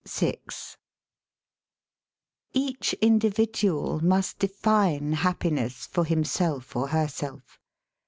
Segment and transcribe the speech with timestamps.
[0.05, 0.75] ^
[2.53, 7.59] Each individual must define happiness for him self or herself.